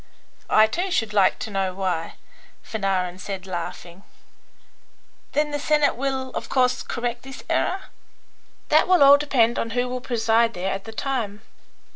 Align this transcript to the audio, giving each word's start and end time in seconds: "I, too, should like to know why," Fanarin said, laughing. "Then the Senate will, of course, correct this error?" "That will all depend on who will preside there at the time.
"I, 0.49 0.65
too, 0.65 0.89
should 0.89 1.13
like 1.13 1.37
to 1.37 1.51
know 1.51 1.75
why," 1.75 2.15
Fanarin 2.63 3.19
said, 3.19 3.45
laughing. 3.45 4.01
"Then 5.33 5.51
the 5.51 5.59
Senate 5.59 5.95
will, 5.95 6.29
of 6.31 6.49
course, 6.49 6.81
correct 6.81 7.21
this 7.21 7.43
error?" 7.47 7.83
"That 8.69 8.87
will 8.87 9.03
all 9.03 9.19
depend 9.19 9.59
on 9.59 9.69
who 9.77 9.87
will 9.87 10.01
preside 10.01 10.55
there 10.55 10.73
at 10.73 10.85
the 10.85 10.91
time. 10.91 11.43